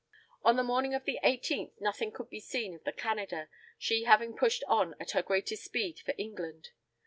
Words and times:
On 0.41 0.55
the 0.55 0.63
morning 0.63 0.95
of 0.95 1.05
the 1.05 1.19
18th 1.23 1.79
nothing 1.79 2.11
could 2.11 2.27
be 2.27 2.39
seen 2.39 2.73
of 2.73 2.83
the 2.85 2.91
Canada, 2.91 3.49
she 3.77 4.05
having 4.05 4.35
pushed 4.35 4.63
on 4.67 4.95
at 4.99 5.11
her 5.11 5.21
greatest 5.21 5.63
speed 5.63 5.99
for 5.99 6.15
England. 6.17 6.69